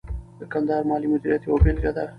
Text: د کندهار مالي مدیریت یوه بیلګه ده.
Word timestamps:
د 0.39 0.41
کندهار 0.53 0.83
مالي 0.89 1.07
مدیریت 1.13 1.41
یوه 1.45 1.59
بیلګه 1.63 1.91
ده. 1.97 2.03